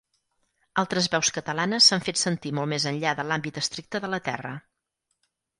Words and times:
Altres 0.83 1.09
veus 1.15 1.29
catalanes 1.35 1.89
s'han 1.91 2.03
fet 2.07 2.21
sentir 2.23 2.53
molt 2.61 2.71
més 2.73 2.89
enllà 2.93 3.15
de 3.21 3.29
l'àmbit 3.29 3.63
estricte 3.63 4.05
de 4.07 4.11
la 4.15 4.25
terra. 4.31 4.59